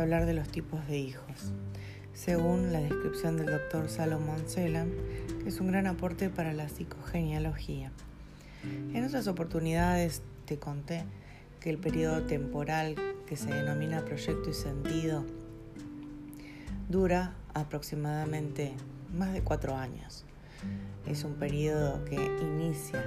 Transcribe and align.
hablar 0.00 0.26
de 0.26 0.34
los 0.34 0.48
tipos 0.48 0.86
de 0.86 0.98
hijos. 0.98 1.52
Según 2.12 2.72
la 2.72 2.80
descripción 2.80 3.36
del 3.36 3.46
doctor 3.46 3.88
Salomón 3.88 4.48
Selam, 4.48 4.90
es 5.46 5.60
un 5.60 5.68
gran 5.68 5.86
aporte 5.86 6.30
para 6.30 6.52
la 6.52 6.68
psicogenealogía. 6.68 7.90
En 8.92 9.04
otras 9.04 9.26
oportunidades 9.26 10.22
te 10.46 10.58
conté 10.58 11.04
que 11.60 11.70
el 11.70 11.78
periodo 11.78 12.22
temporal 12.22 12.94
que 13.26 13.36
se 13.36 13.52
denomina 13.52 14.04
proyecto 14.04 14.50
y 14.50 14.54
sentido 14.54 15.24
dura 16.88 17.34
aproximadamente 17.52 18.74
más 19.12 19.32
de 19.32 19.42
cuatro 19.42 19.76
años. 19.76 20.24
Es 21.06 21.24
un 21.24 21.34
periodo 21.34 22.04
que 22.04 22.16
inicia 22.16 23.04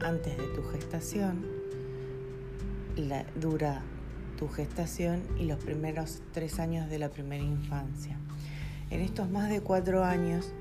antes 0.00 0.36
de 0.36 0.46
tu 0.54 0.62
gestación, 0.70 1.46
dura 3.40 3.82
tu 4.36 4.48
gestación 4.48 5.22
y 5.38 5.44
los 5.44 5.62
primeros 5.62 6.22
tres 6.32 6.58
años 6.58 6.88
de 6.88 6.98
la 6.98 7.08
primera 7.08 7.42
infancia. 7.42 8.16
En 8.90 9.00
estos 9.00 9.30
más 9.30 9.48
de 9.48 9.60
cuatro 9.60 10.04
años, 10.04 10.52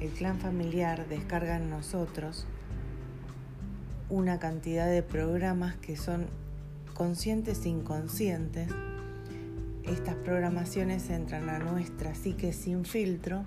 el 0.00 0.10
clan 0.10 0.38
familiar 0.38 1.06
descarga 1.08 1.56
en 1.56 1.70
nosotros 1.70 2.46
una 4.08 4.38
cantidad 4.38 4.88
de 4.88 5.02
programas 5.02 5.76
que 5.76 5.96
son 5.96 6.26
conscientes 6.94 7.64
e 7.64 7.68
inconscientes. 7.68 8.68
Estas 9.84 10.14
programaciones 10.16 11.10
entran 11.10 11.48
a 11.48 11.58
nuestra 11.58 12.14
psique 12.14 12.52
sin 12.52 12.84
filtro 12.84 13.44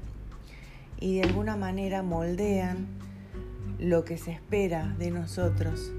y 1.00 1.16
de 1.16 1.24
alguna 1.24 1.56
manera 1.56 2.04
moldean 2.04 2.88
lo 3.80 4.04
que 4.04 4.18
se 4.18 4.32
espera 4.32 4.96
de 4.98 5.12
nosotros 5.12 5.92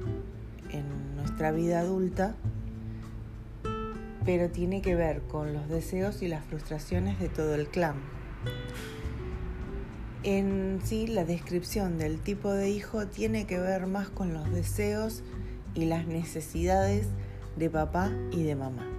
en 0.71 1.17
nuestra 1.17 1.51
vida 1.53 1.81
adulta 1.81 2.35
pero 4.29 4.51
tiene 4.51 4.83
que 4.83 4.95
ver 4.95 5.23
con 5.23 5.55
los 5.55 5.71
deseos 5.71 6.21
y 6.21 6.29
las 6.29 6.45
frustraciones 6.45 7.19
de 7.19 7.31
todo 7.31 7.55
el 7.55 7.67
clan. 7.67 7.95
En 10.23 10.81
sí, 10.85 11.07
la 11.07 11.25
descripción 11.25 11.97
del 11.97 12.21
tipo 12.21 12.53
de 12.53 12.69
hijo 12.69 13.07
tiene 13.07 13.47
que 13.47 13.59
ver 13.59 13.87
más 13.87 14.11
con 14.11 14.35
los 14.35 14.53
deseos 14.53 15.23
y 15.75 15.87
las 15.87 16.07
necesidades 16.07 17.07
de 17.57 17.71
papá 17.71 18.13
y 18.31 18.43
de 18.43 18.55
mamá. 18.55 18.98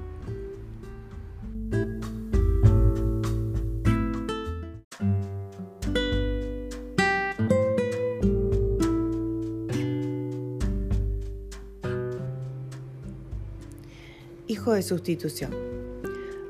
De 14.73 14.83
sustitución. 14.83 15.51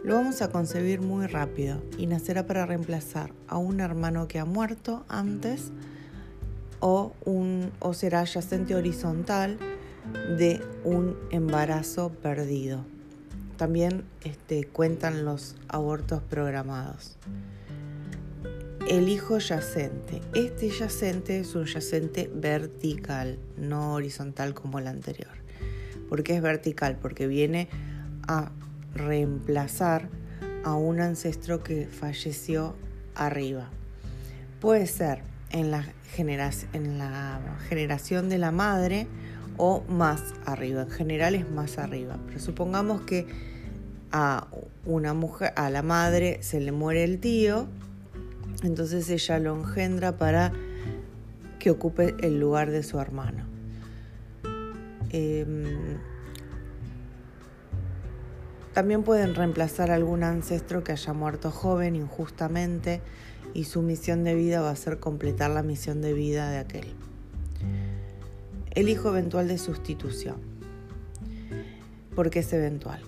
Lo 0.04 0.16
vamos 0.16 0.42
a 0.42 0.50
concebir 0.50 1.00
muy 1.00 1.26
rápido 1.26 1.82
y 1.98 2.06
nacerá 2.06 2.46
para 2.46 2.66
reemplazar 2.66 3.32
a 3.48 3.58
un 3.58 3.80
hermano 3.80 4.28
que 4.28 4.40
ha 4.40 4.46
muerto 4.46 5.06
antes 5.08 5.72
o, 6.82 7.14
un, 7.24 7.72
o 7.80 7.94
será 7.94 8.26
yacente 8.26 8.76
horizontal 8.76 9.58
de 10.38 10.62
un 10.84 11.18
embarazo 11.32 12.10
perdido. 12.10 12.84
También 13.56 14.04
este, 14.26 14.66
cuentan 14.66 15.24
los 15.24 15.56
abortos 15.70 16.22
programados. 16.22 17.16
El 18.90 19.08
hijo 19.08 19.38
yacente. 19.38 20.22
Este 20.34 20.70
yacente 20.70 21.40
es 21.40 21.56
un 21.56 21.66
yacente 21.66 22.30
vertical, 22.34 23.40
no 23.58 23.94
horizontal 23.94 24.54
como 24.54 24.80
el 24.80 24.88
anterior. 24.88 25.32
¿Por 26.10 26.24
qué 26.24 26.36
es 26.36 26.42
vertical? 26.42 26.98
Porque 27.02 27.26
viene 27.26 27.70
a 28.30 28.52
reemplazar 28.94 30.08
a 30.64 30.76
un 30.76 31.02
ancestro 31.02 31.64
que 31.64 31.88
falleció 31.88 32.76
arriba. 33.16 33.70
Puede 34.62 34.86
ser 34.86 35.24
en 35.50 35.72
la, 35.72 35.84
en 36.74 36.98
la 37.00 37.58
generación 37.68 38.30
de 38.30 38.38
la 38.38 38.52
madre 38.52 39.08
o 39.58 39.84
más 39.90 40.22
arriba. 40.46 40.84
En 40.84 40.92
general 40.92 41.34
es 41.34 41.50
más 41.50 41.80
arriba. 41.80 42.20
Pero 42.28 42.40
supongamos 42.40 43.02
que 43.02 43.26
a 44.12 44.48
una 44.86 45.16
mujer, 45.16 45.52
a 45.56 45.72
la 45.72 45.82
madre 45.82 46.38
se 46.42 46.60
le 46.60 46.72
muere 46.72 47.04
el 47.04 47.20
tío, 47.20 47.68
entonces 48.62 49.10
ella 49.10 49.40
lo 49.40 49.56
engendra 49.56 50.18
para 50.18 50.52
que 51.58 51.72
ocupe 51.72 52.16
el 52.22 52.40
lugar 52.40 52.70
de 52.70 52.84
su 52.84 53.00
hermano. 53.00 53.46
Em, 55.10 55.98
también 58.74 59.04
pueden 59.04 59.36
reemplazar 59.36 59.92
a 59.92 59.96
algún 59.96 60.24
ancestro 60.24 60.84
que 60.84 60.92
haya 60.92 61.14
muerto 61.14 61.52
joven 61.52 61.96
injustamente 61.96 63.02
y 63.54 63.64
su 63.66 63.82
misión 63.82 64.24
de 64.24 64.36
vida 64.36 64.62
va 64.62 64.70
a 64.70 64.76
ser 64.76 65.00
completar 65.00 65.50
la 65.52 65.64
misión 65.64 66.02
de 66.02 66.14
vida 66.14 66.50
de 66.52 66.58
aquel. 66.60 66.94
El 68.72 68.90
hijo 68.90 69.10
eventual 69.10 69.48
de 69.48 69.58
sustitución. 69.58 70.38
¿Por 72.16 72.30
qué 72.30 72.40
es 72.40 72.54
eventual? 72.54 73.02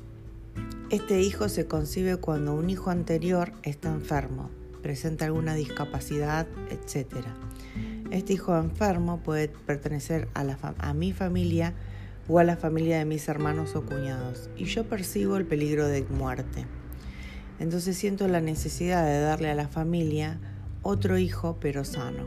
Este 0.90 1.22
hijo 1.22 1.48
se 1.48 1.68
concibe 1.68 2.18
cuando 2.18 2.54
un 2.54 2.70
hijo 2.70 2.90
anterior 2.90 3.54
está 3.64 3.90
enfermo, 3.90 4.50
presenta 4.82 5.26
alguna 5.26 5.54
discapacidad, 5.54 6.48
etc. 6.70 7.26
Este 8.10 8.34
hijo 8.34 8.58
enfermo 8.58 9.22
puede 9.22 9.48
pertenecer 9.48 10.28
a, 10.34 10.44
la 10.44 10.58
a 10.80 10.94
mi 10.94 11.14
familia 11.14 11.74
o 12.32 12.40
a 12.40 12.46
la 12.46 12.56
familia 12.56 12.98
de 12.98 13.04
mis 13.04 13.28
hermanos 13.28 13.76
o 13.76 13.86
cuñados 13.86 14.50
y 14.56 14.64
yo 14.64 14.86
percibo 14.86 15.36
el 15.36 15.46
peligro 15.46 15.88
de 15.88 16.04
muerte. 16.04 16.66
Entonces 17.60 17.98
siento 17.98 18.26
la 18.30 18.40
necesidad 18.40 19.06
de 19.06 19.20
darle 19.20 19.50
a 19.50 19.56
la 19.56 19.68
familia 19.68 20.40
otro 20.82 21.18
hijo 21.18 21.58
pero 21.60 21.84
sano. 21.84 22.26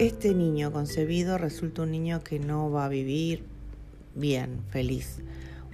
Este 0.00 0.34
niño 0.34 0.72
concebido 0.72 1.38
resulta 1.38 1.82
un 1.82 1.92
niño 1.92 2.24
que 2.24 2.40
no 2.40 2.72
va 2.72 2.86
a 2.86 2.88
vivir 2.88 3.44
bien, 4.16 4.62
feliz, 4.70 5.20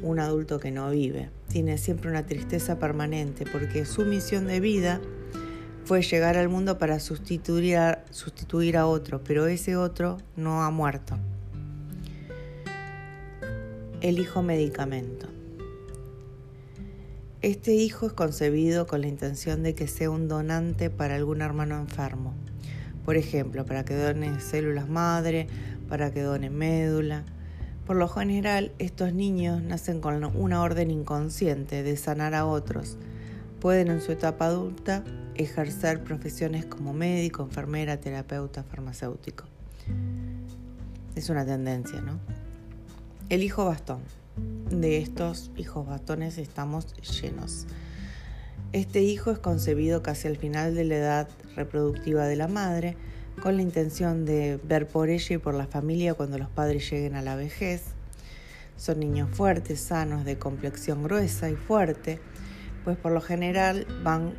un 0.03 0.19
adulto 0.19 0.61
que 0.61 0.71
no 0.71 0.91
vive. 0.91 1.31
Tiene 1.49 1.79
siempre 1.79 2.11
una 2.11 2.27
tristeza 2.27 2.79
permanente 2.79 3.47
porque 3.51 3.87
su 3.87 4.05
misión 4.05 4.47
de 4.47 4.61
vida 4.61 5.01
fue 5.85 6.03
llegar 6.03 6.37
al 6.37 6.51
mundo 6.51 6.77
para 6.77 7.01
sustituir 7.01 7.79
a, 7.79 8.05
sustituir 8.11 8.77
a 8.77 8.87
otro, 8.87 9.25
pero 9.25 9.47
ese 9.47 9.77
otro 9.77 10.19
no 10.37 10.63
ha 10.63 10.71
muerto 10.71 11.19
el 14.05 14.19
hijo 14.19 14.43
medicamento. 14.43 15.29
Este 17.41 17.73
hijo 17.73 18.07
es 18.07 18.13
concebido 18.13 18.87
con 18.87 19.01
la 19.01 19.07
intención 19.07 19.63
de 19.63 19.75
que 19.75 19.89
sea 19.89 20.11
un 20.11 20.29
donante 20.29 20.91
para 20.91 21.15
algún 21.15 21.41
hermano 21.41 21.81
enfermo. 21.81 22.35
Por 23.07 23.17
ejemplo, 23.17 23.65
para 23.65 23.87
que 23.87 23.97
done 23.97 24.41
células 24.41 24.91
madre, 24.91 25.47
para 25.89 26.13
que 26.13 26.21
done 26.21 26.51
médula. 26.51 27.25
Por 27.87 27.97
lo 27.97 28.07
general, 28.07 28.73
estos 28.79 29.15
niños 29.15 29.63
nacen 29.63 30.03
con 30.03 30.23
una 30.37 30.61
orden 30.61 30.91
inconsciente 30.91 31.83
de 31.83 31.97
sanar 31.97 32.35
a 32.35 32.45
otros. 32.45 32.99
Pueden 33.59 33.89
en 33.89 34.03
su 34.03 34.13
etapa 34.13 34.49
adulta 34.49 35.03
ejercer 35.35 36.05
profesiones 36.05 36.67
como 36.67 36.93
médico, 36.93 37.43
enfermera, 37.43 37.99
terapeuta, 38.01 38.65
farmacéutico. 38.65 39.45
Es 41.15 41.31
una 41.31 41.47
tendencia, 41.47 42.03
¿no? 42.03 42.44
El 43.31 43.43
hijo 43.43 43.65
bastón. 43.65 44.03
De 44.69 44.99
estos 44.99 45.51
hijos 45.57 45.87
bastones 45.87 46.37
estamos 46.37 46.93
llenos. 47.23 47.67
Este 48.73 49.01
hijo 49.01 49.31
es 49.31 49.39
concebido 49.39 50.03
casi 50.03 50.29
al 50.29 50.37
final 50.37 50.75
de 50.75 50.85
la 50.85 50.97
edad 50.97 51.29
reproductiva 51.57 52.27
de 52.27 52.37
la 52.37 52.49
madre, 52.49 52.99
con 53.43 53.57
la 53.57 53.63
intención 53.63 54.27
de 54.27 54.61
ver 54.63 54.87
por 54.87 55.09
ella 55.09 55.37
y 55.37 55.39
por 55.39 55.55
la 55.55 55.67
familia 55.67 56.13
cuando 56.13 56.37
los 56.37 56.51
padres 56.51 56.91
lleguen 56.91 57.15
a 57.15 57.23
la 57.23 57.35
vejez. 57.35 57.85
Son 58.77 59.01
niños 59.01 59.31
fuertes, 59.31 59.81
sanos, 59.81 60.27
de 60.27 60.39
complexión 60.39 61.03
gruesa 61.03 61.49
y 61.49 61.57
fuerte, 61.57 62.21
pues 62.85 62.99
por 62.99 63.13
lo 63.13 63.23
general 63.23 63.87
van 64.03 64.35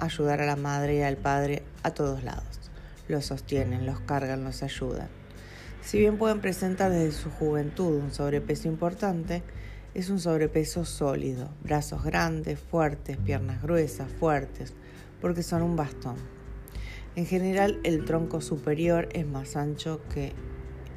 a 0.00 0.04
ayudar 0.04 0.42
a 0.42 0.46
la 0.46 0.56
madre 0.56 0.96
y 0.96 1.02
al 1.02 1.16
padre 1.16 1.62
a 1.82 1.92
todos 1.92 2.22
lados. 2.24 2.60
Los 3.08 3.24
sostienen, 3.24 3.86
los 3.86 4.00
cargan, 4.00 4.44
los 4.44 4.62
ayudan. 4.62 5.21
Si 5.82 5.98
bien 5.98 6.16
pueden 6.16 6.40
presentar 6.40 6.92
desde 6.92 7.10
su 7.10 7.28
juventud 7.28 7.96
un 7.96 8.12
sobrepeso 8.12 8.68
importante, 8.68 9.42
es 9.94 10.10
un 10.10 10.20
sobrepeso 10.20 10.84
sólido, 10.84 11.50
brazos 11.64 12.04
grandes, 12.04 12.60
fuertes, 12.60 13.16
piernas 13.16 13.60
gruesas, 13.60 14.10
fuertes, 14.12 14.74
porque 15.20 15.42
son 15.42 15.62
un 15.62 15.74
bastón. 15.74 16.14
En 17.16 17.26
general 17.26 17.80
el 17.82 18.04
tronco 18.04 18.40
superior 18.40 19.08
es 19.12 19.26
más 19.26 19.56
ancho 19.56 20.00
que 20.14 20.32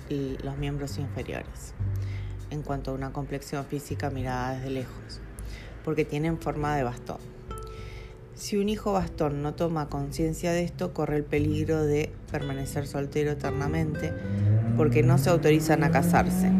los 0.10 0.58
miembros 0.60 1.00
inferiores, 1.00 1.74
en 2.52 2.62
cuanto 2.62 2.92
a 2.92 2.94
una 2.94 3.12
complexión 3.12 3.66
física 3.66 4.12
mirada 4.12 4.56
desde 4.56 4.70
lejos, 4.70 5.20
porque 5.84 6.06
tienen 6.06 6.40
forma 6.40 6.78
de 6.78 6.84
bastón. 6.84 7.18
Si 8.36 8.58
un 8.58 8.70
hijo 8.70 8.94
bastón 8.94 9.42
no 9.42 9.56
toma 9.56 9.90
conciencia 9.90 10.52
de 10.52 10.64
esto, 10.64 10.94
corre 10.94 11.18
el 11.18 11.24
peligro 11.24 11.84
de 11.84 12.14
permanecer 12.32 12.86
soltero 12.86 13.32
eternamente 13.32 14.14
porque 14.76 15.04
no 15.04 15.18
se 15.18 15.30
autorizan 15.30 15.84
a 15.84 15.92
casarse. 15.92 16.52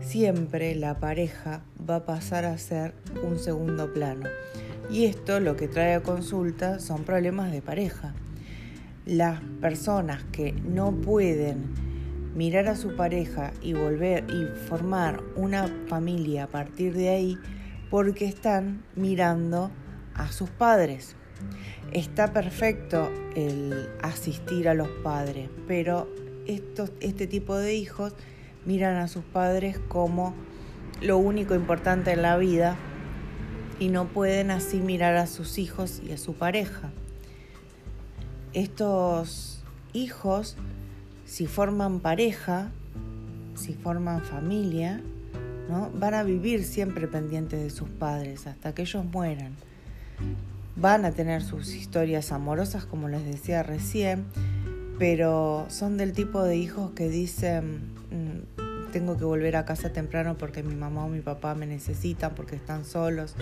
Siempre 0.00 0.74
la 0.74 1.00
pareja 1.00 1.62
va 1.90 1.96
a 1.96 2.04
pasar 2.06 2.44
a 2.44 2.56
ser 2.56 2.94
un 3.22 3.38
segundo 3.38 3.92
plano. 3.92 4.28
Y 4.88 5.06
esto 5.06 5.40
lo 5.40 5.56
que 5.56 5.68
trae 5.68 5.94
a 5.94 6.02
consulta 6.02 6.78
son 6.78 7.04
problemas 7.04 7.50
de 7.50 7.60
pareja. 7.60 8.14
Las 9.04 9.40
personas 9.60 10.22
que 10.30 10.52
no 10.52 10.92
pueden 10.92 11.83
mirar 12.34 12.68
a 12.68 12.76
su 12.76 12.96
pareja 12.96 13.52
y 13.62 13.72
volver 13.74 14.24
y 14.28 14.46
formar 14.68 15.22
una 15.36 15.68
familia 15.88 16.44
a 16.44 16.48
partir 16.48 16.94
de 16.94 17.08
ahí 17.08 17.38
porque 17.90 18.26
están 18.26 18.82
mirando 18.96 19.70
a 20.14 20.30
sus 20.32 20.50
padres. 20.50 21.16
Está 21.92 22.32
perfecto 22.32 23.10
el 23.36 23.88
asistir 24.02 24.68
a 24.68 24.74
los 24.74 24.88
padres, 25.02 25.48
pero 25.68 26.08
este 26.46 27.26
tipo 27.26 27.56
de 27.56 27.74
hijos 27.74 28.14
miran 28.66 28.96
a 28.96 29.08
sus 29.08 29.24
padres 29.24 29.78
como 29.88 30.34
lo 31.00 31.18
único 31.18 31.54
importante 31.54 32.12
en 32.12 32.22
la 32.22 32.36
vida 32.36 32.76
y 33.78 33.88
no 33.88 34.08
pueden 34.08 34.50
así 34.50 34.78
mirar 34.78 35.16
a 35.16 35.26
sus 35.26 35.58
hijos 35.58 36.00
y 36.04 36.12
a 36.12 36.18
su 36.18 36.34
pareja. 36.34 36.92
Estos 38.52 39.64
hijos, 39.92 40.56
si 41.24 41.46
forman 41.46 42.00
pareja, 42.00 42.70
si 43.54 43.74
forman 43.74 44.22
familia, 44.22 45.00
¿no? 45.68 45.90
van 45.94 46.14
a 46.14 46.22
vivir 46.22 46.64
siempre 46.64 47.08
pendientes 47.08 47.62
de 47.62 47.70
sus 47.70 47.88
padres 47.88 48.46
hasta 48.46 48.74
que 48.74 48.82
ellos 48.82 49.04
mueran. 49.04 49.52
Van 50.76 51.04
a 51.04 51.12
tener 51.12 51.42
sus 51.42 51.74
historias 51.74 52.32
amorosas, 52.32 52.84
como 52.84 53.08
les 53.08 53.24
decía 53.24 53.62
recién, 53.62 54.24
pero 54.98 55.66
son 55.68 55.96
del 55.96 56.12
tipo 56.12 56.42
de 56.42 56.56
hijos 56.56 56.92
que 56.92 57.08
dicen, 57.08 57.92
mm, 58.10 58.90
tengo 58.92 59.16
que 59.16 59.24
volver 59.24 59.56
a 59.56 59.64
casa 59.64 59.92
temprano 59.92 60.36
porque 60.38 60.62
mi 60.62 60.74
mamá 60.74 61.04
o 61.04 61.08
mi 61.08 61.20
papá 61.20 61.54
me 61.54 61.66
necesitan, 61.66 62.34
porque 62.34 62.56
están 62.56 62.84
solos. 62.84 63.34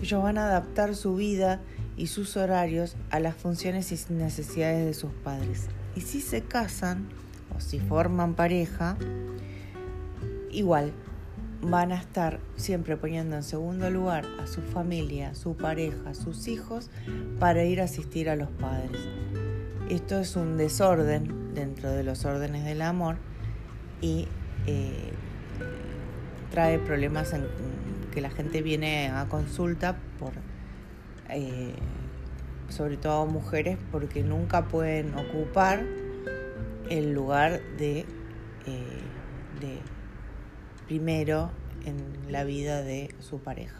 Ellos 0.00 0.22
van 0.22 0.38
a 0.38 0.46
adaptar 0.46 0.94
su 0.94 1.16
vida 1.16 1.60
y 1.96 2.08
sus 2.08 2.36
horarios 2.36 2.96
a 3.10 3.20
las 3.20 3.34
funciones 3.34 3.90
y 3.92 4.12
necesidades 4.12 4.84
de 4.84 4.94
sus 4.94 5.10
padres. 5.24 5.68
Y 5.96 6.02
si 6.02 6.20
se 6.20 6.42
casan 6.42 7.08
o 7.56 7.60
si 7.60 7.80
forman 7.80 8.34
pareja, 8.34 8.96
igual 10.50 10.92
van 11.62 11.90
a 11.90 11.96
estar 11.96 12.38
siempre 12.56 12.96
poniendo 12.96 13.34
en 13.34 13.42
segundo 13.42 13.90
lugar 13.90 14.26
a 14.40 14.46
su 14.46 14.60
familia, 14.60 15.34
su 15.34 15.56
pareja, 15.56 16.14
sus 16.14 16.48
hijos, 16.48 16.90
para 17.40 17.64
ir 17.64 17.80
a 17.80 17.84
asistir 17.84 18.28
a 18.28 18.36
los 18.36 18.50
padres. 18.50 19.00
Esto 19.88 20.20
es 20.20 20.36
un 20.36 20.58
desorden 20.58 21.54
dentro 21.54 21.90
de 21.90 22.04
los 22.04 22.24
órdenes 22.24 22.64
del 22.64 22.82
amor 22.82 23.16
y 24.02 24.28
eh, 24.66 25.12
trae 26.50 26.78
problemas 26.78 27.32
en 27.32 27.46
que 28.12 28.20
la 28.20 28.30
gente 28.30 28.62
viene 28.62 29.08
a 29.08 29.26
consulta 29.26 29.96
por 30.18 30.32
eh, 31.30 31.74
sobre 32.68 32.96
todo 32.96 33.26
mujeres 33.26 33.78
porque 33.92 34.22
nunca 34.22 34.68
pueden 34.68 35.14
ocupar 35.14 35.84
el 36.90 37.12
lugar 37.12 37.60
de, 37.78 38.00
eh, 38.00 38.06
de 39.60 39.80
primero 40.86 41.50
en 41.84 41.96
la 42.30 42.44
vida 42.44 42.82
de 42.82 43.14
su 43.20 43.38
pareja. 43.38 43.76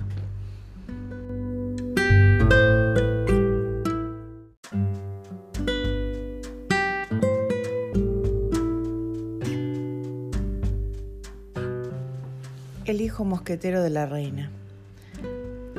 El 12.84 13.00
hijo 13.00 13.24
mosquetero 13.24 13.82
de 13.82 13.90
la 13.90 14.06
reina. 14.06 14.50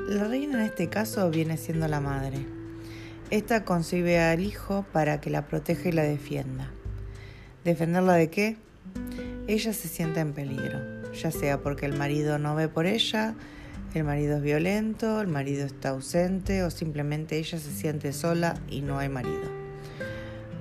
La 0.10 0.26
reina 0.26 0.60
en 0.60 0.66
este 0.66 0.90
caso 0.90 1.30
viene 1.30 1.56
siendo 1.56 1.88
la 1.88 2.02
madre. 2.02 2.57
Esta 3.30 3.66
concibe 3.66 4.20
al 4.20 4.42
hijo 4.42 4.86
para 4.94 5.20
que 5.20 5.30
la 5.30 5.48
proteja 5.48 5.90
y 5.90 5.92
la 5.92 6.04
defienda. 6.04 6.72
¿Defenderla 7.64 8.14
de 8.14 8.30
qué? 8.30 8.58
Ella 9.48 9.74
se 9.74 9.88
siente 9.88 10.20
en 10.20 10.34
peligro 10.34 10.98
ya 11.18 11.32
sea 11.32 11.60
porque 11.62 11.86
el 11.86 11.98
marido 11.98 12.38
no 12.40 12.56
ve 12.56 12.68
por 12.68 12.86
ella, 12.86 13.36
el 13.94 14.04
marido 14.04 14.38
es 14.38 14.44
violento, 14.44 15.22
el 15.22 15.28
marido 15.28 15.66
está 15.66 15.90
ausente 15.90 16.64
o 16.64 16.70
simplemente 16.70 17.38
ella 17.38 17.58
se 17.58 17.72
siente 17.72 18.14
sola 18.14 18.60
y 18.70 18.82
no 18.82 19.00
hay 19.00 19.10
marido. 19.10 19.58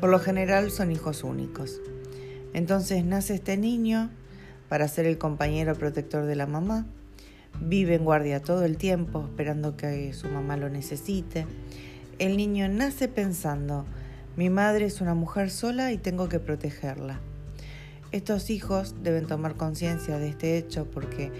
Por 0.01 0.11
lo 0.11 0.19
general 0.19 0.71
son 0.71 0.91
hijos 0.91 1.25
únicos. 1.25 1.81
Entonces 2.55 3.05
nace 3.05 3.35
este 3.35 3.57
niño 3.57 4.11
para 4.69 4.89
ser 4.89 5.07
el 5.07 5.19
compañero 5.19 5.75
protector 5.75 6.25
de 6.25 6.37
la 6.37 6.47
mamá. 6.47 6.87
Vive 7.61 7.95
en 7.95 8.05
guardia 8.05 8.41
todo 8.41 8.65
el 8.65 8.77
tiempo 8.77 9.25
esperando 9.25 9.77
que 9.77 10.13
su 10.13 10.29
mamá 10.29 10.57
lo 10.57 10.69
necesite. 10.69 11.47
El 12.19 12.39
niño 12.39 12.67
nace 12.69 13.09
pensando, 13.09 13.85
mi 14.37 14.49
madre 14.49 14.87
es 14.87 15.03
una 15.03 15.15
mujer 15.15 15.51
sola 15.51 15.93
y 15.93 15.99
tengo 15.99 16.31
que 16.31 16.41
protegerla. 16.41 17.21
Estos 18.11 18.49
hijos 18.49 18.95
deben 19.03 19.27
tomar 19.27 19.57
conciencia 19.57 20.19
de 20.19 20.31
este 20.31 20.57
hecho 20.57 20.91
porque 20.91 21.31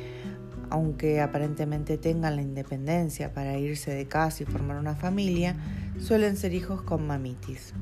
aunque 0.69 1.23
aparentemente 1.23 1.97
tengan 1.97 2.37
la 2.37 2.43
independencia 2.43 3.33
para 3.33 3.57
irse 3.57 3.95
de 3.95 4.07
casa 4.07 4.43
y 4.43 4.47
formar 4.47 4.77
una 4.77 4.95
familia, 4.95 5.57
suelen 5.99 6.37
ser 6.37 6.53
hijos 6.53 6.83
con 6.83 7.07
mamitis. 7.07 7.73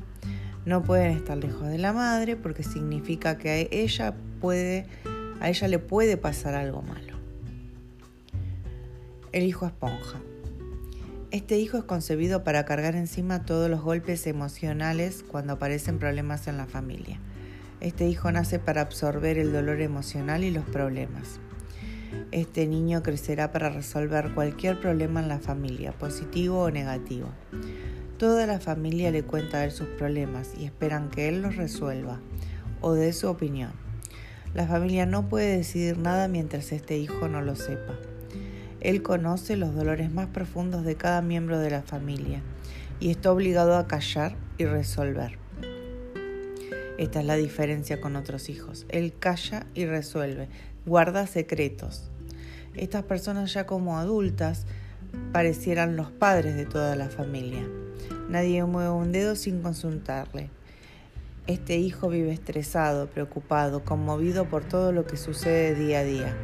No 0.65 0.81
pueden 0.81 1.17
estar 1.17 1.37
lejos 1.37 1.67
de 1.67 1.77
la 1.77 1.91
madre 1.91 2.37
porque 2.37 2.63
significa 2.63 3.37
que 3.37 3.49
a 3.49 3.57
ella 3.57 4.15
puede 4.39 4.85
a 5.41 5.49
ella 5.49 5.67
le 5.67 5.79
puede 5.79 6.15
pasar 6.15 6.55
algo 6.55 6.81
malo. 6.81 7.17
El 9.33 9.43
hijo 9.43 9.65
esponja. 9.65 10.21
Este 11.35 11.57
hijo 11.57 11.77
es 11.77 11.83
concebido 11.83 12.45
para 12.45 12.63
cargar 12.63 12.95
encima 12.95 13.43
todos 13.43 13.69
los 13.69 13.81
golpes 13.81 14.25
emocionales 14.25 15.21
cuando 15.21 15.51
aparecen 15.51 15.99
problemas 15.99 16.47
en 16.47 16.55
la 16.55 16.65
familia. 16.65 17.19
Este 17.81 18.07
hijo 18.07 18.31
nace 18.31 18.57
para 18.57 18.79
absorber 18.79 19.37
el 19.37 19.51
dolor 19.51 19.81
emocional 19.81 20.45
y 20.45 20.51
los 20.51 20.63
problemas. 20.63 21.41
Este 22.31 22.67
niño 22.67 23.03
crecerá 23.03 23.51
para 23.51 23.69
resolver 23.69 24.33
cualquier 24.33 24.79
problema 24.79 25.19
en 25.19 25.27
la 25.27 25.39
familia, 25.39 25.91
positivo 25.91 26.61
o 26.61 26.71
negativo. 26.71 27.27
Toda 28.17 28.47
la 28.47 28.61
familia 28.61 29.11
le 29.11 29.23
cuenta 29.23 29.57
a 29.57 29.65
él 29.65 29.71
sus 29.71 29.89
problemas 29.89 30.53
y 30.57 30.63
esperan 30.63 31.09
que 31.09 31.27
él 31.27 31.41
los 31.41 31.57
resuelva 31.57 32.21
o 32.79 32.93
dé 32.93 33.11
su 33.11 33.27
opinión. 33.27 33.73
La 34.53 34.67
familia 34.67 35.05
no 35.05 35.27
puede 35.27 35.57
decidir 35.57 35.97
nada 35.97 36.29
mientras 36.29 36.71
este 36.71 36.97
hijo 36.97 37.27
no 37.27 37.41
lo 37.41 37.57
sepa. 37.57 37.95
Él 38.85 39.01
conoce 39.01 39.57
los 39.57 39.73
dolores 39.73 40.11
más 40.11 40.27
profundos 40.27 40.85
de 40.85 40.95
cada 40.95 41.23
miembro 41.23 41.57
de 41.57 41.71
la 41.71 41.81
familia 41.81 42.43
y 42.99 43.09
está 43.09 43.31
obligado 43.31 43.77
a 43.77 43.87
callar 43.87 44.35
y 44.59 44.65
resolver. 44.65 45.39
Esta 46.99 47.19
es 47.19 47.25
la 47.25 47.35
diferencia 47.35 47.99
con 47.99 48.15
otros 48.15 48.47
hijos. 48.47 48.85
Él 48.89 49.11
calla 49.17 49.65
y 49.73 49.87
resuelve, 49.87 50.49
guarda 50.85 51.25
secretos. 51.25 52.11
Estas 52.75 53.01
personas 53.01 53.51
ya 53.51 53.65
como 53.65 53.97
adultas 53.97 54.67
parecieran 55.31 55.95
los 55.95 56.11
padres 56.11 56.55
de 56.55 56.67
toda 56.67 56.95
la 56.95 57.09
familia. 57.09 57.67
Nadie 58.29 58.63
mueve 58.65 58.91
un 58.91 59.11
dedo 59.11 59.35
sin 59.35 59.63
consultarle. 59.63 60.51
Este 61.47 61.77
hijo 61.77 62.09
vive 62.09 62.31
estresado, 62.31 63.07
preocupado, 63.07 63.83
conmovido 63.83 64.45
por 64.45 64.63
todo 64.63 64.91
lo 64.91 65.07
que 65.07 65.17
sucede 65.17 65.73
día 65.73 66.01
a 66.01 66.03
día. 66.03 66.37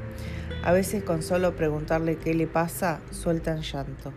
A 0.63 0.72
veces 0.72 1.03
con 1.03 1.24
solo 1.24 1.55
preguntarle 1.55 2.17
qué 2.17 2.34
le 2.34 2.48
pasa, 2.48 3.01
sueltan 3.12 3.62
llanto, 3.62 4.13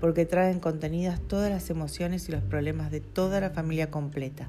porque 0.00 0.26
traen 0.26 0.60
contenidas 0.60 1.20
todas 1.20 1.50
las 1.50 1.70
emociones 1.70 2.28
y 2.28 2.32
los 2.32 2.42
problemas 2.42 2.90
de 2.90 3.00
toda 3.00 3.40
la 3.40 3.50
familia 3.50 3.90
completa. 3.90 4.48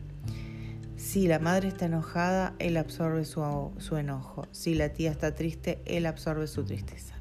Si 0.97 1.27
la 1.27 1.39
madre 1.39 1.67
está 1.67 1.85
enojada, 1.85 2.55
él 2.57 2.77
absorbe 2.77 3.25
su, 3.25 3.95
enojo. 3.95 4.47
Si 4.51 4.73
la 4.73 4.89
tía 4.89 5.11
está 5.11 5.35
triste, 5.35 5.79
él 5.85 6.07
absorbe 6.07 6.47
su 6.47 6.63
tristeza. 6.63 7.15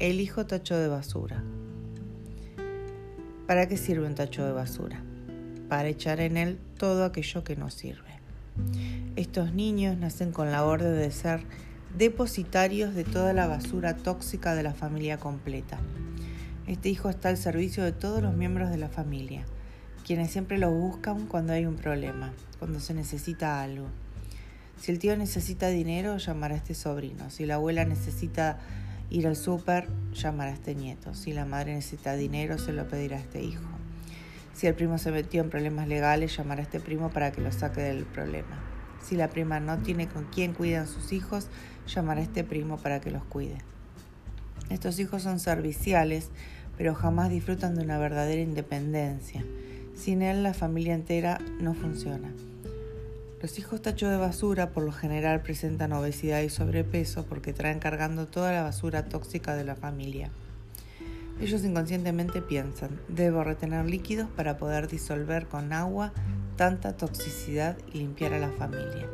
El 0.00 0.20
hijo 0.20 0.44
tacho 0.44 0.76
de 0.76 0.88
basura. 0.88 1.42
¿Para 3.46 3.68
qué 3.68 3.76
sirve 3.76 4.06
un 4.06 4.14
tacho 4.14 4.44
de 4.44 4.52
basura? 4.52 5.02
Para 5.68 5.88
echar 5.88 6.20
en 6.20 6.36
él 6.36 6.58
todo 6.78 7.04
aquello 7.04 7.44
que 7.44 7.54
no 7.54 7.70
sirve. 7.70 8.18
Estos 9.16 9.54
niños 9.54 9.96
nacen 9.96 10.32
con 10.32 10.50
la 10.50 10.64
orden 10.64 10.94
de 10.94 11.10
ser 11.10 11.40
depositarios 11.96 12.94
de 12.94 13.04
toda 13.04 13.32
la 13.32 13.46
basura 13.46 13.96
tóxica 13.96 14.54
de 14.54 14.62
la 14.62 14.74
familia 14.74 15.18
completa. 15.18 15.78
Este 16.66 16.88
hijo 16.88 17.08
está 17.08 17.30
al 17.30 17.36
servicio 17.36 17.84
de 17.84 17.92
todos 17.92 18.22
los 18.22 18.34
miembros 18.34 18.70
de 18.70 18.78
la 18.78 18.88
familia 18.88 19.44
quienes 20.08 20.30
siempre 20.30 20.56
lo 20.56 20.70
buscan 20.70 21.26
cuando 21.26 21.52
hay 21.52 21.66
un 21.66 21.76
problema, 21.76 22.32
cuando 22.58 22.80
se 22.80 22.94
necesita 22.94 23.60
algo. 23.60 23.88
Si 24.80 24.90
el 24.90 24.98
tío 24.98 25.14
necesita 25.18 25.68
dinero, 25.68 26.16
llamará 26.16 26.54
a 26.54 26.56
este 26.56 26.74
sobrino. 26.74 27.28
Si 27.28 27.44
la 27.44 27.56
abuela 27.56 27.84
necesita 27.84 28.58
ir 29.10 29.26
al 29.26 29.36
súper, 29.36 29.86
llamará 30.14 30.52
a 30.52 30.54
este 30.54 30.74
nieto. 30.74 31.14
Si 31.14 31.34
la 31.34 31.44
madre 31.44 31.74
necesita 31.74 32.14
dinero, 32.14 32.56
se 32.56 32.72
lo 32.72 32.88
pedirá 32.88 33.18
a 33.18 33.20
este 33.20 33.42
hijo. 33.42 33.68
Si 34.54 34.66
el 34.66 34.74
primo 34.74 34.96
se 34.96 35.10
metió 35.10 35.42
en 35.42 35.50
problemas 35.50 35.88
legales, 35.88 36.34
llamará 36.34 36.62
a 36.62 36.64
este 36.64 36.80
primo 36.80 37.10
para 37.10 37.30
que 37.30 37.42
lo 37.42 37.52
saque 37.52 37.82
del 37.82 38.04
problema. 38.04 38.77
Si 39.08 39.16
la 39.16 39.30
prima 39.30 39.58
no 39.58 39.78
tiene 39.78 40.06
con 40.06 40.26
quién 40.26 40.52
cuidan 40.52 40.86
sus 40.86 41.14
hijos, 41.14 41.48
llamar 41.86 42.18
a 42.18 42.20
este 42.20 42.44
primo 42.44 42.76
para 42.76 43.00
que 43.00 43.10
los 43.10 43.24
cuide. 43.24 43.56
Estos 44.68 44.98
hijos 44.98 45.22
son 45.22 45.40
serviciales, 45.40 46.28
pero 46.76 46.94
jamás 46.94 47.30
disfrutan 47.30 47.74
de 47.74 47.84
una 47.84 47.96
verdadera 47.96 48.42
independencia. 48.42 49.42
Sin 49.94 50.20
él 50.20 50.42
la 50.42 50.52
familia 50.52 50.92
entera 50.92 51.38
no 51.58 51.72
funciona. 51.72 52.28
Los 53.40 53.58
hijos 53.58 53.80
tacho 53.80 54.10
de 54.10 54.18
basura 54.18 54.72
por 54.72 54.82
lo 54.82 54.92
general 54.92 55.40
presentan 55.40 55.94
obesidad 55.94 56.42
y 56.42 56.50
sobrepeso 56.50 57.24
porque 57.24 57.54
traen 57.54 57.78
cargando 57.78 58.26
toda 58.26 58.52
la 58.52 58.62
basura 58.62 59.08
tóxica 59.08 59.56
de 59.56 59.64
la 59.64 59.74
familia. 59.74 60.28
Ellos 61.40 61.64
inconscientemente 61.64 62.42
piensan, 62.42 63.00
debo 63.08 63.42
retener 63.42 63.86
líquidos 63.86 64.28
para 64.28 64.58
poder 64.58 64.86
disolver 64.86 65.46
con 65.46 65.72
agua 65.72 66.12
tanta 66.58 66.94
toxicidad 66.98 67.78
y 67.94 68.00
limpiar 68.00 68.34
a 68.34 68.38
la 68.38 68.50
familia. 68.50 69.08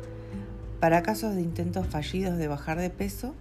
Para 0.81 1.01
casos 1.01 1.33
de 1.35 1.41
intentos 1.41 1.87
fallidos 1.87 2.37
de 2.37 2.49
bajar 2.49 2.77
de 2.77 2.89
peso, 2.89 3.33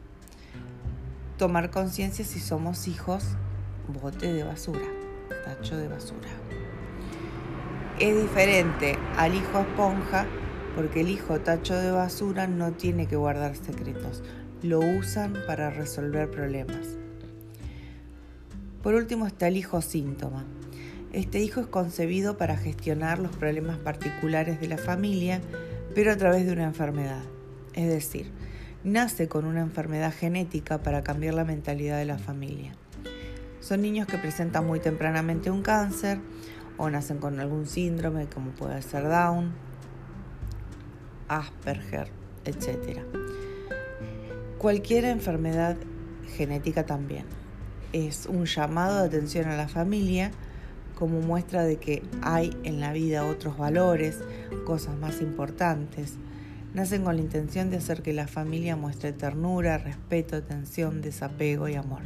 tomar 1.38 1.73
conciencia 1.73 2.25
si 2.25 2.38
somos 2.38 2.87
hijos 2.87 3.25
bote 4.00 4.32
de 4.32 4.44
basura, 4.44 4.87
tacho 5.44 5.76
de 5.76 5.88
basura 5.88 6.28
es 7.99 8.20
diferente 8.20 8.99
al 9.16 9.34
hijo 9.34 9.61
esponja 9.61 10.26
porque 10.75 11.02
el 11.02 11.08
hijo 11.08 11.38
tacho 11.40 11.76
de 11.76 11.92
basura 11.92 12.49
no 12.49 12.73
tiene 12.73 13.06
que 13.06 13.14
guardar 13.14 13.54
secretos, 13.56 14.23
lo 14.62 14.80
usan 14.80 15.34
para 15.46 15.70
resolver 15.70 16.28
problemas. 16.28 16.96
Por 18.82 18.94
último 18.94 19.26
está 19.26 19.46
el 19.46 19.56
hijo 19.56 19.80
síntoma. 19.80 20.44
Este 21.14 21.38
hijo 21.38 21.61
es 21.61 21.68
concebido 21.68 22.37
para 22.37 22.56
gestionar 22.56 23.21
los 23.21 23.37
problemas 23.37 23.78
particulares 23.78 24.61
de 24.61 24.66
la 24.66 24.78
familia, 24.78 25.40
pero 25.94 26.11
a 26.11 26.16
través 26.16 26.44
de 26.44 26.52
una 26.52 26.64
enfermedad. 26.64 27.23
Es 27.73 27.87
decir, 27.87 28.33
nace 28.83 29.28
con 29.28 29.44
una 29.44 29.61
enfermedad 29.61 30.12
genética 30.12 30.83
para 30.83 31.04
cambiar 31.04 31.35
la 31.35 31.44
mentalidad 31.44 31.99
de 31.99 32.04
la 32.04 32.18
familia. 32.18 32.75
Son 33.61 33.80
niños 33.80 34.09
que 34.09 34.18
presentan 34.18 34.66
muy 34.66 34.80
tempranamente 34.80 35.52
un 35.52 35.62
cáncer 35.62 36.18
o 36.78 36.90
nacen 36.90 37.18
con 37.18 37.38
algún 37.38 37.68
síndrome 37.68 38.26
como 38.26 38.50
puede 38.50 38.83
ser 38.83 39.04
Down, 39.04 39.52
Asperger, 41.28 42.09
etc. 42.44 43.02
Cualquier 44.59 45.04
enfermedad 45.04 45.76
genética 46.37 46.85
también 46.87 47.25
es 47.92 48.26
un 48.26 48.47
llamado 48.47 48.99
de 48.99 49.06
atención 49.06 49.47
a 49.47 49.56
la 49.56 49.68
familia 49.68 50.33
como 50.94 51.20
muestra 51.20 51.64
de 51.64 51.76
que 51.76 52.02
hay 52.22 52.56
en 52.64 52.80
la 52.80 52.92
vida 52.92 53.26
otros 53.26 53.58
valores, 53.58 54.18
cosas 54.64 54.96
más 54.96 55.20
importantes. 55.20 56.14
Nacen 56.72 57.04
con 57.04 57.16
la 57.16 57.22
intención 57.22 57.70
de 57.70 57.76
hacer 57.76 58.02
que 58.02 58.12
la 58.12 58.26
familia 58.26 58.76
muestre 58.76 59.12
ternura, 59.12 59.78
respeto, 59.78 60.36
atención, 60.36 61.02
desapego 61.02 61.68
y 61.68 61.74
amor. 61.74 62.02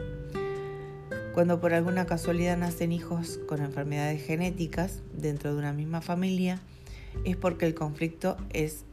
Cuando 1.34 1.60
por 1.60 1.72
alguna 1.72 2.04
casualidad 2.04 2.56
nacen 2.58 2.92
hijos 2.92 3.38
con 3.46 3.62
enfermedades 3.62 4.24
genéticas 4.24 5.02
dentro 5.16 5.52
de 5.52 5.58
una 5.58 5.72
misma 5.72 6.00
familia, 6.00 6.60
es 7.24 7.36
porque 7.36 7.66
el 7.66 7.74
conflicto 7.74 8.36
es 8.50 8.84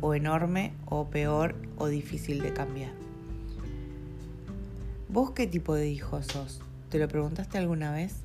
o 0.00 0.14
enorme 0.14 0.72
o 0.86 1.08
peor 1.10 1.54
o 1.76 1.88
difícil 1.88 2.40
de 2.40 2.52
cambiar. 2.52 2.92
¿Vos 5.08 5.32
qué 5.32 5.46
tipo 5.46 5.74
de 5.74 5.88
hijo 5.88 6.22
sos? 6.22 6.60
¿Te 6.88 6.98
lo 6.98 7.08
preguntaste 7.08 7.58
alguna 7.58 7.92
vez? 7.92 8.16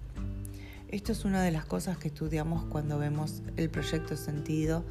Esto 0.89 1.11
es 1.11 1.25
una 1.25 1.43
de 1.43 1.51
las 1.51 1.65
cosas 1.65 1.97
que 1.97 2.07
estudiamos 2.07 2.63
cuando 2.63 2.97
vemos 2.97 3.43
el 3.57 3.69
proyecto 3.69 4.15
sentido 4.15 4.85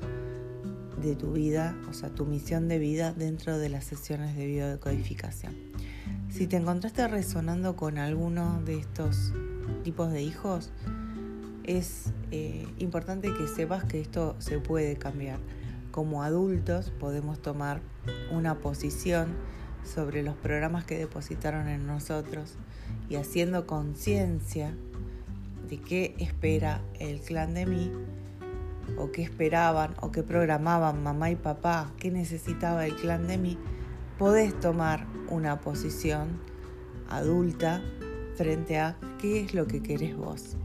de 1.00 1.17
tu 1.17 1.33
vida, 1.33 1.75
o 1.88 1.95
sea, 1.95 2.11
tu 2.11 2.26
misión 2.26 2.69
de 2.69 2.79
vida 2.79 3.15
dentro 3.15 3.57
de 3.57 3.71
las 3.71 3.85
sesiones 3.85 4.37
de 4.37 4.47
biodecodificación. 4.47 5.57
Si 6.29 6.47
te 6.47 6.59
encontraste 6.59 7.09
resonando 7.09 7.76
con 7.76 7.97
alguno 7.97 8.61
de 8.62 8.79
estos 8.79 9.33
tipos 9.85 10.12
de 10.12 10.21
hijos, 10.21 10.71
es 11.65 12.12
eh, 12.31 12.69
importante 12.79 13.33
que 13.33 13.49
sepas 13.49 13.85
que 13.85 13.99
esto 13.99 14.37
se 14.38 14.59
puede 14.59 14.97
cambiar. 14.97 15.38
Como 15.93 16.23
adultos 16.23 16.93
podemos 17.00 17.41
tomar 17.41 17.81
una 18.31 18.59
posición 18.59 19.29
sobre 19.83 20.23
los 20.23 20.37
programas 20.37 20.85
que 20.85 20.99
depositaron 20.99 21.69
en 21.69 21.87
nosotros 21.87 22.57
y 23.09 23.17
haciendo 23.17 23.67
conciencia 23.67 24.76
de 25.68 25.78
qué 25.80 26.14
espera 26.18 26.80
el 26.99 27.20
clan 27.20 27.54
de 27.54 27.66
mí 27.66 27.92
o 28.96 29.11
qué 29.11 29.23
esperaban 29.23 29.94
o 30.00 30.12
qué 30.12 30.23
programaban 30.23 31.02
mamá 31.02 31.30
y 31.30 31.37
papá, 31.37 31.92
qué 31.99 32.11
necesitaba 32.11 32.87
el 32.87 32.94
clan 32.96 33.26
de 33.26 33.38
mí, 33.38 33.58
podés 34.18 34.58
tomar 34.61 35.06
una 35.28 35.61
posición 35.61 36.40
adulta 37.08 37.82
frente 38.37 38.78
a 38.78 38.96
qué 39.18 39.40
es 39.40 39.54
lo 39.54 39.66
que 39.66 39.82
querés 39.82 40.16
vos. 40.16 40.56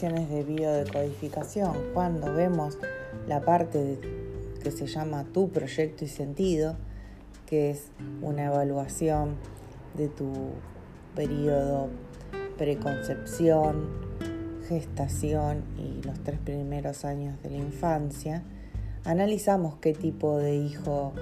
De 0.00 0.44
biodecodificación, 0.44 1.74
cuando 1.92 2.32
vemos 2.32 2.78
la 3.28 3.42
parte 3.42 4.00
que 4.62 4.70
se 4.70 4.86
llama 4.86 5.26
tu 5.30 5.50
proyecto 5.50 6.06
y 6.06 6.08
sentido, 6.08 6.76
que 7.44 7.68
es 7.68 7.88
una 8.22 8.46
evaluación 8.46 9.34
de 9.98 10.08
tu 10.08 10.52
periodo 11.14 11.90
preconcepción, 12.56 13.90
gestación 14.66 15.64
y 15.76 16.00
los 16.02 16.18
tres 16.24 16.38
primeros 16.38 17.04
años 17.04 17.38
de 17.42 17.50
la 17.50 17.58
infancia, 17.58 18.42
analizamos 19.04 19.76
qué 19.82 19.92
tipo 19.92 20.38
de 20.38 20.56
hijo 20.56 21.12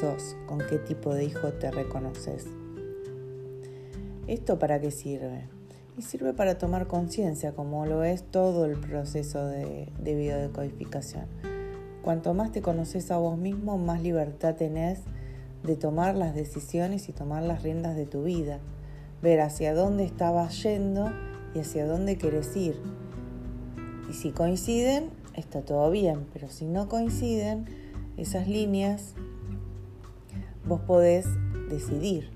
sos, 0.00 0.36
con 0.46 0.60
qué 0.70 0.78
tipo 0.78 1.12
de 1.12 1.24
hijo 1.24 1.52
te 1.54 1.72
reconoces. 1.72 2.46
¿Esto 4.28 4.60
para 4.60 4.80
qué 4.80 4.92
sirve? 4.92 5.59
Y 6.00 6.02
sirve 6.02 6.32
para 6.32 6.56
tomar 6.56 6.86
conciencia, 6.86 7.52
como 7.52 7.84
lo 7.84 8.04
es 8.04 8.22
todo 8.22 8.64
el 8.64 8.80
proceso 8.80 9.44
de, 9.44 9.92
de 10.02 10.14
biodecodificación. 10.14 11.26
Cuanto 12.00 12.32
más 12.32 12.52
te 12.52 12.62
conoces 12.62 13.10
a 13.10 13.18
vos 13.18 13.36
mismo, 13.36 13.76
más 13.76 14.00
libertad 14.00 14.54
tenés 14.54 15.00
de 15.62 15.76
tomar 15.76 16.16
las 16.16 16.34
decisiones 16.34 17.10
y 17.10 17.12
tomar 17.12 17.42
las 17.42 17.62
riendas 17.62 17.96
de 17.96 18.06
tu 18.06 18.22
vida, 18.22 18.60
ver 19.20 19.42
hacia 19.42 19.74
dónde 19.74 20.04
estabas 20.04 20.62
yendo 20.62 21.12
y 21.54 21.58
hacia 21.58 21.84
dónde 21.84 22.16
quieres 22.16 22.56
ir. 22.56 22.80
Y 24.08 24.14
si 24.14 24.30
coinciden, 24.30 25.10
está 25.34 25.60
todo 25.60 25.90
bien, 25.90 26.26
pero 26.32 26.48
si 26.48 26.64
no 26.64 26.88
coinciden 26.88 27.66
esas 28.16 28.48
líneas, 28.48 29.12
vos 30.66 30.80
podés 30.80 31.26
decidir 31.68 32.30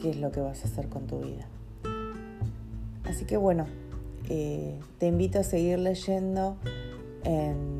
qué 0.00 0.10
es 0.10 0.18
lo 0.18 0.30
que 0.30 0.38
vas 0.38 0.64
a 0.64 0.68
hacer 0.68 0.88
con 0.88 1.08
tu 1.08 1.18
vida. 1.18 1.47
Así 3.08 3.24
que 3.24 3.36
bueno, 3.36 3.66
eh, 4.28 4.78
te 4.98 5.06
invito 5.06 5.38
a 5.38 5.42
seguir 5.42 5.78
leyendo 5.78 6.56
en, 7.24 7.78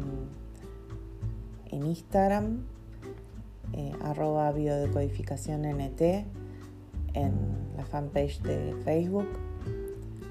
Instagram 1.70 2.64
eh, 3.72 3.92
arroba 4.02 4.50
biodecodificación 4.52 5.62
NT 5.62 6.00
en 7.14 7.32
la 7.76 7.86
fanpage 7.86 8.42
de 8.42 8.74
Facebook, 8.84 9.28